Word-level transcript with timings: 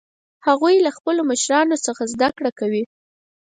هغوی 0.47 0.75
له 0.85 0.91
خپلو 0.97 1.21
مشرانو 1.31 1.75
څخه 1.85 2.03
زده 2.13 2.29
کړه 2.37 2.51
کوي 2.59 2.83